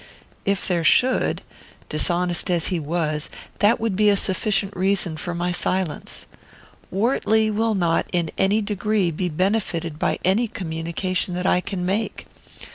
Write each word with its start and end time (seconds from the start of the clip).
If 0.45 0.67
there 0.67 0.83
should, 0.83 1.43
dishonest 1.87 2.49
as 2.49 2.69
he 2.69 2.79
was, 2.79 3.29
that 3.59 3.79
would 3.79 3.95
be 3.95 4.09
a 4.09 4.17
sufficient 4.17 4.75
reason 4.75 5.15
for 5.15 5.35
my 5.35 5.51
silence. 5.51 6.25
Wortley 6.89 7.51
will 7.51 7.75
not, 7.75 8.07
in 8.11 8.31
any 8.35 8.63
degree, 8.63 9.11
be 9.11 9.29
benefited 9.29 9.99
by 9.99 10.17
any 10.25 10.47
communication 10.47 11.35
that 11.35 11.45
I 11.45 11.61
can 11.61 11.85
make. 11.85 12.25